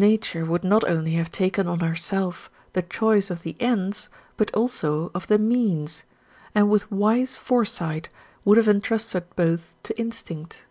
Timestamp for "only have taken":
0.88-1.66